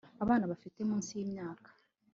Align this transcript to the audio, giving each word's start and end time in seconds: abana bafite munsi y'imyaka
abana 0.23 0.49
bafite 0.51 0.79
munsi 0.89 1.11
y'imyaka 1.17 1.69